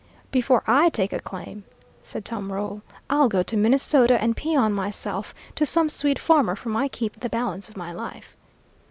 "Before 0.31 0.63
I 0.65 0.89
take 0.89 1.13
a 1.13 1.19
claim," 1.19 1.63
said 2.01 2.25
Tom 2.25 2.51
Roll, 2.51 2.81
"I'll 3.07 3.29
go 3.29 3.43
to 3.43 3.55
Minnesota 3.55 4.19
and 4.19 4.35
peon 4.35 4.73
myself 4.73 5.31
to 5.53 5.63
some 5.63 5.89
Swede 5.89 6.17
farmer 6.17 6.55
for 6.55 6.69
my 6.69 6.87
keep 6.87 7.19
the 7.19 7.29
balance 7.29 7.69
of 7.69 7.77
my 7.77 7.91
life. 7.91 8.35